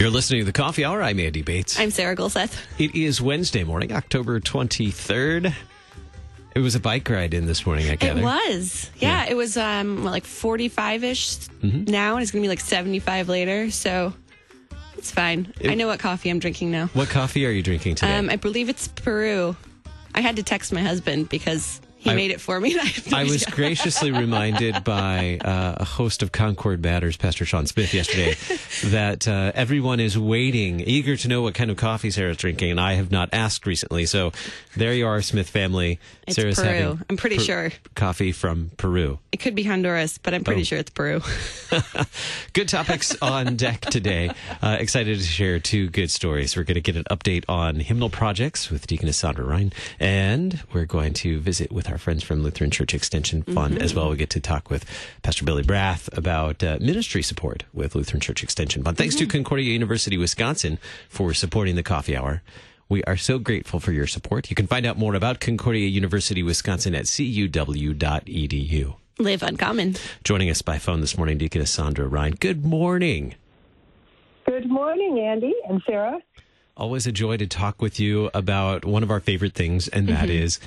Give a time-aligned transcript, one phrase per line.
[0.00, 1.02] You're listening to the Coffee Hour.
[1.02, 1.78] I'm Andy Bates.
[1.78, 2.58] I'm Sarah Gulseth.
[2.78, 5.54] It is Wednesday morning, October 23rd.
[6.54, 8.16] It was a bike ride in this morning, I guess.
[8.16, 8.90] It was.
[8.98, 9.30] Yeah, Yeah.
[9.30, 13.28] it was um what, like 45 ish now, and it's going to be like 75
[13.28, 13.70] later.
[13.70, 14.12] So
[14.96, 15.52] it's fine.
[15.64, 16.86] I know what coffee I'm drinking now.
[16.88, 18.16] What coffee are you drinking today?
[18.18, 19.54] Um, I believe it's Peru.
[20.14, 22.76] I had to text my husband because he I- made it for me.
[22.78, 27.94] I, I was graciously reminded by uh, a host of Concord Matters, Pastor Sean Smith,
[27.94, 28.34] yesterday,
[28.90, 32.80] that uh, everyone is waiting, eager to know what kind of coffee Sarah's drinking, and
[32.80, 34.06] I have not asked recently.
[34.06, 34.32] So
[34.76, 35.98] there you are, Smith family.
[36.26, 36.66] It's Sarah's Peru.
[36.68, 37.70] having I'm pretty Per- sure.
[37.94, 39.18] coffee from Peru.
[39.32, 40.64] It could be Honduras, but I'm pretty Oh.
[40.64, 41.20] sure it's Peru.
[42.52, 44.30] Good topics on deck today.
[44.62, 46.56] Uh, excited to share two good stories.
[46.56, 50.84] We're going to get an update on hymnal projects with Deaconess Sandra Rhein, and we're
[50.86, 54.00] going to visit with our friends from Lutheran Church Extension Fund as mm-hmm.
[54.00, 54.10] well.
[54.10, 54.84] We get to talk with
[55.22, 58.96] Pastor Billy Brath about uh, ministry support with Lutheran Church Extension Fund.
[58.96, 59.30] Thanks to mm-hmm.
[59.30, 62.42] Concordia University, Wisconsin, for supporting the coffee hour.
[62.88, 64.50] We are so grateful for your support.
[64.50, 68.94] You can find out more about Concordia University, Wisconsin at cuw.edu.
[69.18, 69.96] Live uncommon.
[70.24, 72.32] Joining us by phone this morning, Deaconess Sandra Rhein.
[72.40, 73.34] Good morning.
[74.46, 76.18] Good morning, Andy and Sarah.
[76.76, 80.28] Always a joy to talk with you about one of our favorite things, and that
[80.28, 80.44] mm-hmm.
[80.44, 80.58] is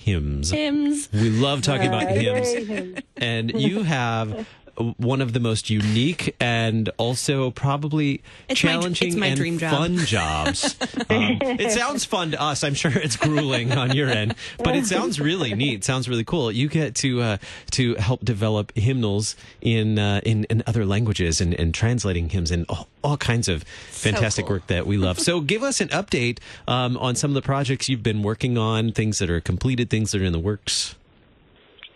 [0.00, 0.50] hymns.
[0.50, 1.08] Hymns.
[1.12, 3.02] We love talking about hymns.
[3.16, 4.46] And you have
[4.98, 9.72] one of the most unique and also probably It's challenging it's my and dream job.
[9.72, 10.76] fun jobs.
[11.10, 12.62] Um, it sounds fun to us.
[12.62, 15.82] I'm sure it's grueling on your end, but it sounds really neat.
[15.82, 16.52] Sounds really cool.
[16.52, 17.36] You get to uh,
[17.72, 22.64] to help develop hymnals in uh, in, in other languages and, and translating hymns and
[22.68, 24.56] all, all kinds of fantastic cool.
[24.56, 25.18] work that we love.
[25.18, 28.92] So give us an update um, on some of the projects you've been working on,
[28.92, 30.94] things that are completed, things that are in the works.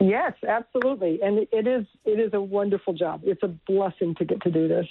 [0.01, 3.23] Yes, absolutely, and it- is it is a wonderful job.
[3.25, 4.87] It's a blessing to get to do this.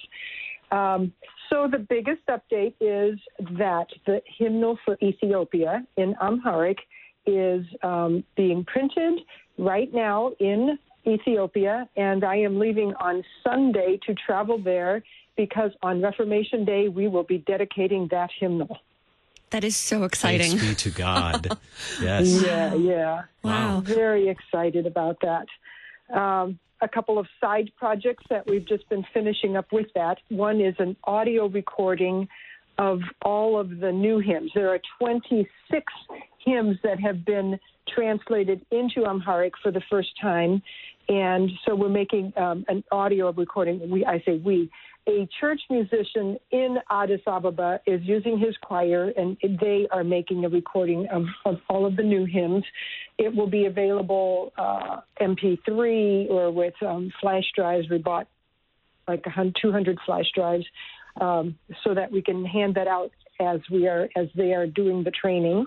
[0.72, 1.14] Um,
[1.50, 3.20] so the biggest update is
[3.60, 6.80] that the hymnal for Ethiopia in Amharic
[7.26, 9.20] is um, being printed
[9.58, 15.04] right now in Ethiopia, and I am leaving on Sunday to travel there
[15.36, 18.78] because on Reformation Day we will be dedicating that hymnal.
[19.54, 20.58] That is so exciting.
[20.58, 21.60] Thanks be to God.
[22.02, 22.42] yes.
[22.44, 23.22] Yeah, yeah.
[23.44, 23.82] Wow.
[23.82, 25.46] Very excited about that.
[26.12, 30.18] Um, a couple of side projects that we've just been finishing up with that.
[30.30, 32.28] One is an audio recording
[32.80, 34.50] of all of the new hymns.
[34.56, 35.48] There are 26
[36.40, 40.64] hymns that have been translated into Amharic for the first time.
[41.10, 43.88] And so we're making um, an audio recording.
[43.88, 44.72] We, I say we.
[45.06, 50.50] A church musician in Addis Ababa is using his choir, and they are making a
[50.50, 52.64] recording of, of all of the new hymns.
[53.18, 57.90] It will be available uh, MP3 or with um, flash drives.
[57.90, 58.28] We bought
[59.08, 59.26] like
[59.62, 60.66] 200 flash drives
[61.20, 63.12] um, so that we can hand that out
[63.42, 65.66] as we are as they are doing the training.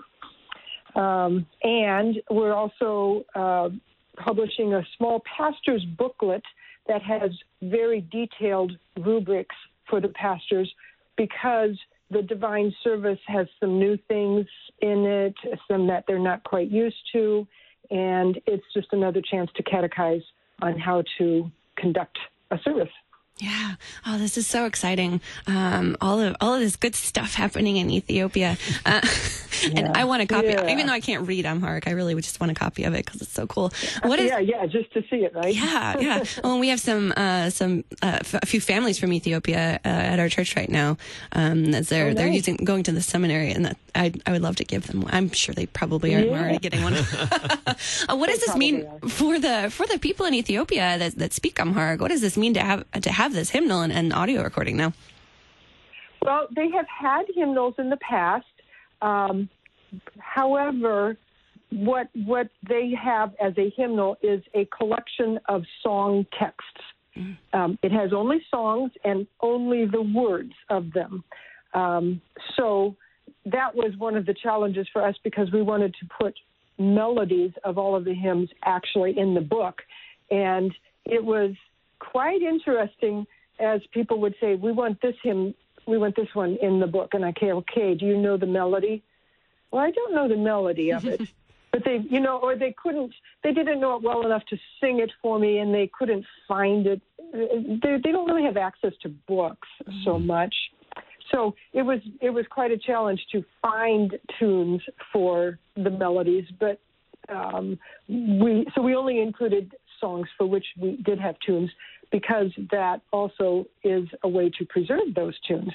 [0.95, 3.69] Um, and we're also uh,
[4.17, 6.41] publishing a small pastor's booklet
[6.87, 7.31] that has
[7.61, 9.55] very detailed rubrics
[9.89, 10.71] for the pastors
[11.17, 11.77] because
[12.11, 14.45] the divine service has some new things
[14.81, 15.35] in it,
[15.69, 17.45] some that they're not quite used to,
[17.91, 20.23] and it's just another chance to catechize
[20.61, 22.17] on how to conduct
[22.51, 22.89] a service.
[23.39, 23.75] Yeah.
[24.05, 25.21] Oh, this is so exciting.
[25.45, 29.01] Um, all of all of this good stuff happening in Ethiopia, uh,
[29.75, 30.47] and I want a copy.
[30.47, 30.71] Yeah.
[30.71, 33.05] Even though I can't read Amharic, I really would just want a copy of it
[33.05, 33.71] because it's so cool.
[34.01, 34.31] What is?
[34.31, 35.53] yeah, yeah, just to see it, right?
[35.53, 36.23] Yeah, yeah.
[36.43, 39.87] Well, and we have some uh, some uh, f- a few families from Ethiopia uh,
[39.87, 40.97] at our church right now.
[41.31, 44.41] Um, as they're Oh, they're using going to the seminary, and that I I would
[44.47, 45.01] love to give them.
[45.01, 45.11] one.
[45.17, 46.39] I'm sure they probably are Yeah.
[46.39, 46.93] already getting one.
[48.09, 49.09] uh, what does this mean are.
[49.09, 51.99] for the for the people in Ethiopia that that speak Amharic?
[52.01, 54.93] What does this mean to have to have this hymnal and, and audio recording now?
[56.25, 58.45] Well, they have had hymnals in the past.
[59.01, 59.49] Um,
[60.19, 61.17] however,
[61.71, 66.81] what what they have as a hymnal is a collection of song texts.
[67.51, 71.23] Um, it has only songs and only the words of them.
[71.73, 72.21] Um,
[72.55, 72.95] so
[73.51, 76.35] that was one of the challenges for us because we wanted to put
[76.77, 79.81] melodies of all of the hymns actually in the book,
[80.29, 80.73] and
[81.05, 81.51] it was
[81.99, 83.25] quite interesting
[83.59, 85.55] as people would say, "We want this hymn,
[85.85, 88.45] we want this one in the book," and I say, "Okay, do you know the
[88.45, 89.01] melody?"
[89.71, 91.21] Well, I don't know the melody of it.
[91.71, 94.99] but they, you know, or they couldn't, they didn't know it well enough to sing
[94.99, 97.01] it for me, and they couldn't find it.
[97.33, 99.67] They, they don't really have access to books
[100.03, 100.25] so mm.
[100.25, 100.55] much.
[101.31, 104.81] So it was it was quite a challenge to find tunes
[105.11, 106.79] for the melodies, but
[107.29, 107.77] um,
[108.07, 111.69] we so we only included songs for which we did have tunes
[112.11, 115.71] because that also is a way to preserve those tunes.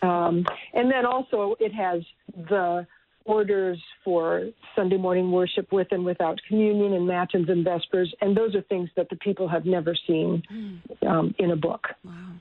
[0.00, 2.02] Um, and then also it has
[2.48, 2.86] the
[3.24, 8.54] orders for Sunday morning worship with and without communion and matins and vespers, and those
[8.54, 10.42] are things that the people have never seen
[11.06, 11.88] um, in a book.
[12.04, 12.32] Wow.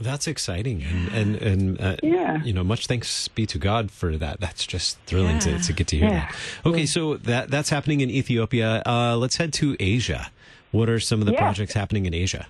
[0.00, 2.40] That's exciting, and and and uh, Yeah.
[2.44, 4.38] you know, much thanks be to God for that.
[4.38, 5.58] That's just thrilling to, Yeah.
[5.58, 6.20] to get to hear Yeah.
[6.30, 6.36] that.
[6.66, 8.82] Okay, so that that's happening in Ethiopia.
[8.86, 10.30] Uh, let's head to Asia.
[10.70, 11.40] What are some of the Yeah.
[11.40, 12.46] projects happening in Asia?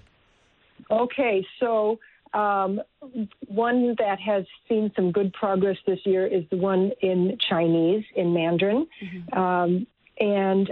[0.91, 1.99] Okay, so
[2.35, 2.83] um,
[3.47, 8.35] one that has seen some good progress this year is the one in Chinese, in
[8.35, 8.87] Mandarin.
[9.33, 9.87] Um,
[10.21, 10.71] and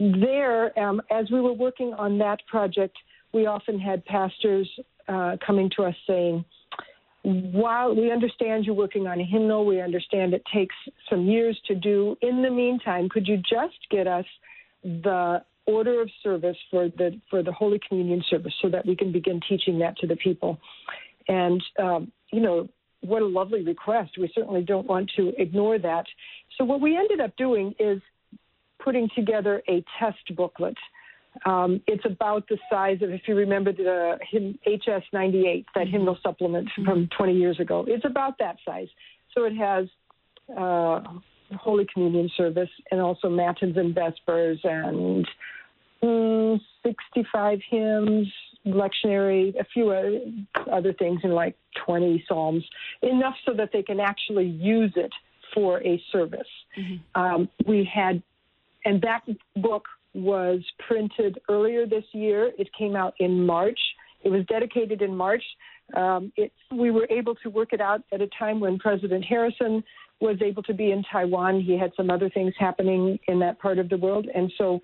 [0.00, 2.96] there, um, as we were working on that project,
[3.32, 4.68] we often had pastors
[5.08, 6.44] uh, coming to us saying,
[7.22, 10.74] while we understand you're working on a hymnal, we understand it takes
[11.08, 12.16] some years to do.
[12.20, 14.26] In the meantime, could you just get us
[14.82, 19.10] the order of service for the for the Holy Communion service so that we can
[19.10, 20.58] begin teaching that to the people?
[21.26, 22.68] And um, you know,
[23.00, 24.12] what a lovely request.
[24.18, 26.04] We certainly don't want to ignore that.
[26.58, 28.02] So what we ended up doing is
[28.82, 30.76] putting together a test booklet.
[31.44, 36.18] Um, it's about the size of, if you remember the hymn, HS 98, that hymnal
[36.22, 37.84] supplement from 20 years ago.
[37.86, 38.88] It's about that size.
[39.34, 39.86] So it has
[40.56, 41.00] uh,
[41.56, 45.26] Holy Communion service and also Matins and Vespers and
[46.02, 48.28] mm, 65 hymns,
[48.66, 49.90] lectionary, a few
[50.70, 52.64] other things, and like 20 psalms,
[53.02, 55.12] enough so that they can actually use it
[55.52, 56.48] for a service.
[57.14, 58.22] Um, we had,
[58.84, 59.22] and that
[59.56, 59.84] book
[60.14, 62.52] was printed earlier this year.
[62.58, 63.78] It came out in March.
[64.22, 65.42] It was dedicated in March.
[65.94, 69.84] Um, it, we were able to work it out at a time when President Harrison
[70.20, 71.60] was able to be in Taiwan.
[71.60, 74.26] He had some other things happening in that part of the world.
[74.34, 74.80] And so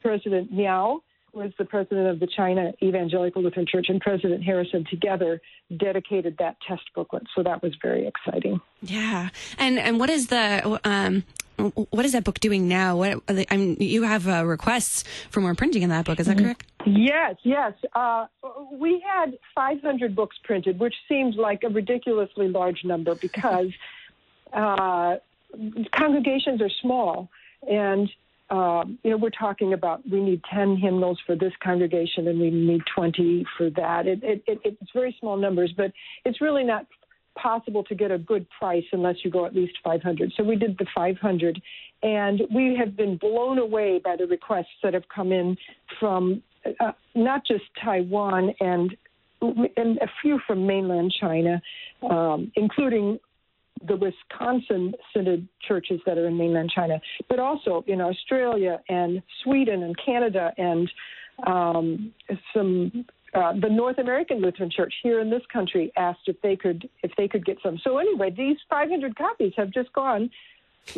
[0.00, 1.02] President Miao
[1.32, 5.40] was the president of the China Evangelical Lutheran Church, and President Harrison together
[5.76, 7.22] dedicated that test booklet.
[7.36, 8.60] So that was very exciting.
[8.82, 9.28] Yeah,
[9.58, 11.24] and and what is the um,
[11.68, 12.96] what is that book doing now?
[12.96, 16.20] What I mean, you have uh, requests for more printing in that book.
[16.20, 16.64] Is that correct?
[16.86, 17.72] Yes, yes.
[17.94, 18.26] Uh,
[18.72, 23.68] we had 500 books printed, which seemed like a ridiculously large number because
[24.52, 25.16] uh,
[25.92, 27.28] congregations are small,
[27.68, 28.08] and
[28.50, 32.50] um, you know we're talking about we need 10 hymnals for this congregation and we
[32.50, 34.06] need 20 for that.
[34.06, 35.92] It, it, it, it's very small numbers, but
[36.24, 36.86] it's really not
[37.38, 40.32] possible to get a good price unless you go at least 500.
[40.36, 41.60] So we did the 500,
[42.02, 45.56] and we have been blown away by the requests that have come in
[45.98, 46.42] from
[46.80, 48.96] uh, not just Taiwan and
[49.42, 51.62] and a few from mainland China,
[52.10, 53.18] um, including
[53.86, 59.82] the Wisconsin Synod churches that are in mainland China, but also in Australia and Sweden
[59.82, 60.90] and Canada and
[61.46, 62.12] um,
[62.54, 66.88] some uh, the North American Lutheran Church here in this country asked if they could
[67.02, 67.78] if they could get some.
[67.78, 70.30] So anyway, these 500 copies have just gone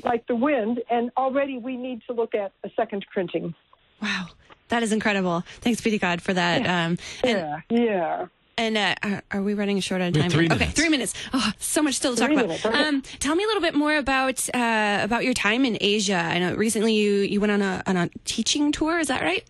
[0.04, 3.54] like the wind, and already we need to look at a second printing.
[4.00, 4.26] Wow,
[4.68, 5.42] that is incredible.
[5.60, 6.60] Thanks be to God for that.
[6.66, 8.26] Um, and Yeah, yeah.
[8.56, 10.22] and uh, are- are we running short on We time?
[10.22, 11.14] have three okay, three minutes.
[11.34, 12.46] Oh, so much still to talk Three about.
[12.48, 12.78] minutes, okay.
[12.82, 16.14] Um, tell me a little bit more about uh, about your time in Asia.
[16.16, 18.98] I know recently you you went on a on a teaching tour.
[19.00, 19.44] Is that right?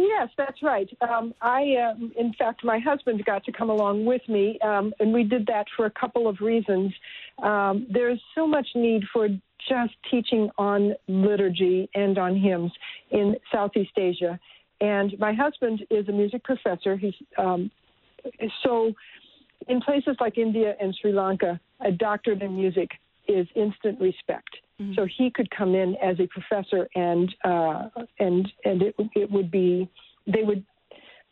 [0.00, 0.88] Yes, that's right.
[1.02, 5.12] Um, I, um, in fact, my husband got to come along with me, um, and
[5.12, 6.94] we did that for a couple of reasons.
[7.42, 9.28] Um, there's so much need for
[9.68, 12.72] just teaching on liturgy and on hymns
[13.10, 14.40] in Southeast Asia,
[14.80, 16.96] and my husband is a music professor.
[16.96, 17.70] He's um,
[18.64, 18.92] so
[19.68, 22.90] in places like India and Sri Lanka, a doctorate in music
[23.30, 24.50] is instant respect.
[24.94, 29.50] So he could come in as a professor, and uh, and and it, it would
[29.50, 29.90] be
[30.26, 30.64] they would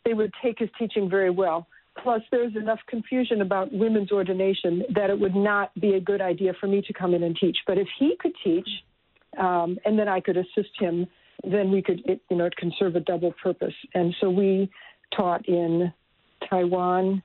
[0.05, 1.65] they would take his teaching very well.
[2.03, 6.53] Plus, there's enough confusion about women's ordination that it would not be a good idea
[6.59, 7.57] for me to come in and teach.
[7.65, 8.69] But if he could teach,
[9.37, 11.07] um, and then I could assist him,
[11.43, 13.73] then we could it, you know it can serve a double purpose.
[13.95, 14.69] And so we
[15.17, 15.91] taught in
[16.47, 17.23] Taiwan,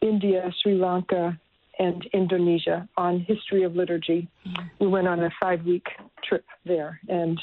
[0.00, 1.38] India, Sri Lanka,
[1.78, 4.28] and Indonesia on history of liturgy.
[4.78, 5.86] We went on a five-week
[6.22, 7.40] trip there, and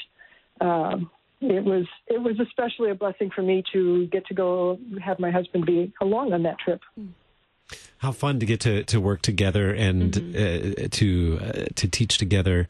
[0.61, 1.09] um,
[1.41, 5.31] it was it was especially a blessing for me to get to go have my
[5.31, 6.81] husband be along on that trip.
[7.99, 12.67] How fun to get to, to work together and uh, to uh, to teach together.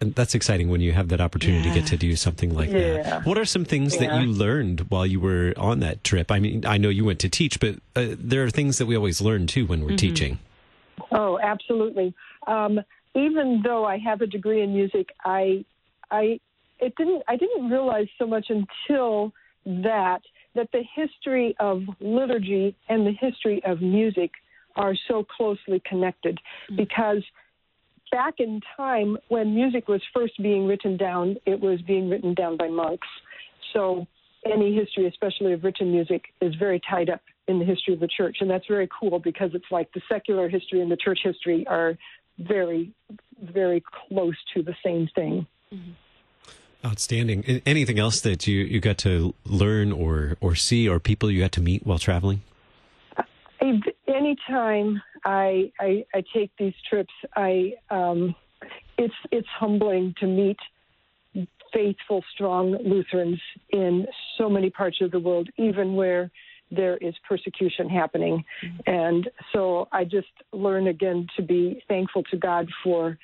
[0.00, 3.02] that's exciting when you have that opportunity to get to do something like Yeah.
[3.02, 3.24] that.
[3.26, 4.00] What are some things Yeah.
[4.08, 6.30] that you learned while you were on that trip?
[6.30, 8.94] I mean, I know you went to teach, but uh, there are things that we
[8.96, 10.38] always learn too when we're teaching.
[11.12, 12.14] Oh, absolutely.
[12.46, 12.80] Um,
[13.14, 15.64] even though I have a degree in music, I,
[16.10, 16.40] I,
[16.80, 17.22] it didn't.
[17.26, 19.32] I didn't realize so much until
[19.64, 20.20] that
[20.54, 24.30] that the history of liturgy and the history of music
[24.76, 26.38] are so closely connected
[26.76, 27.22] because
[28.10, 32.56] back in time when music was first being written down, it was being written down
[32.56, 33.06] by monks.
[33.72, 34.06] So
[34.46, 38.08] any history, especially of written music, is very tied up in the history of the
[38.08, 38.38] church.
[38.40, 41.96] And that's very cool because it's like the secular history and the church history are
[42.38, 42.92] very,
[43.42, 45.46] very close to the same thing.
[46.84, 47.44] Outstanding.
[47.66, 51.52] Anything else that you, you got to learn or, or see or people you got
[51.52, 52.42] to meet while traveling?
[53.16, 53.24] I-
[54.06, 58.34] Anytime I, I I take these trips, I um,
[58.96, 60.56] it's it's humbling to meet
[61.72, 63.40] faithful, strong Lutherans
[63.70, 66.30] in so many parts of the world, even where
[66.70, 68.44] there is persecution happening.
[68.86, 73.18] And so I just learn again to be thankful to God for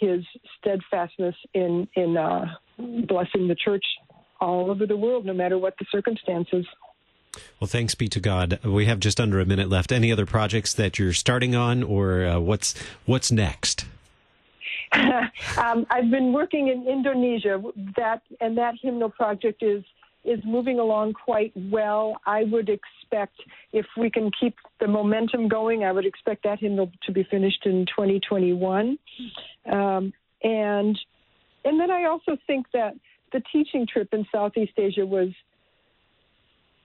[0.00, 0.24] His
[0.58, 2.46] steadfastness in in uh,
[2.78, 3.84] blessing the church
[4.40, 6.66] all over the world, no matter what the circumstances.
[7.60, 8.58] Well, thanks be to God.
[8.64, 9.92] We have just under a minute left.
[9.92, 12.74] Any other projects that you're starting on, or uh, what's
[13.06, 13.86] what's next?
[14.92, 17.62] um, I've been working in Indonesia.
[17.96, 19.82] That and that hymnal project is
[20.24, 22.16] is moving along quite well.
[22.26, 23.40] I would expect
[23.72, 27.66] if we can keep the momentum going, I would expect that hymnal to be finished
[27.66, 28.98] in 2021.
[29.70, 30.12] Um,
[30.42, 30.98] and
[31.64, 32.94] and then I also think that
[33.32, 35.28] the teaching trip in Southeast Asia was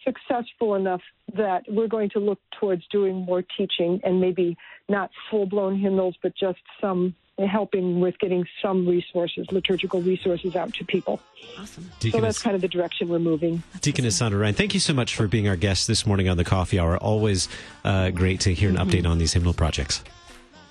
[0.03, 1.01] successful enough
[1.35, 4.55] that we're going to look towards doing more teaching and maybe
[4.87, 7.13] not full blown hymnals, but just some
[7.45, 11.19] helping with getting some resources, liturgical resources out to people.
[11.59, 11.91] Awesome.
[11.99, 13.61] So that's kind of the direction we're moving.
[13.81, 16.43] Deaconess Sandra Rhein, thank you so much for being our guest this morning on the
[16.43, 16.97] Coffee Hour.
[16.97, 17.47] Always
[17.83, 20.03] uh, great to hear an update on these hymnal projects.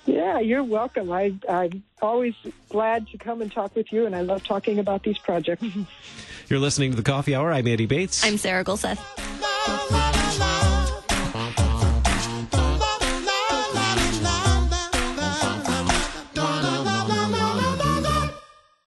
[0.05, 1.11] Yeah, you're welcome.
[1.11, 2.33] I, I'm always
[2.69, 5.65] glad to come and talk with you, and I love talking about these projects.
[6.47, 7.51] You're listening to the Coffee Hour.
[7.51, 8.23] I'm Andy Bates.
[8.23, 8.99] I'm Sarah Gulseth.